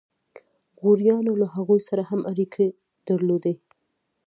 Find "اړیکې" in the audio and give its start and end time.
2.31-2.67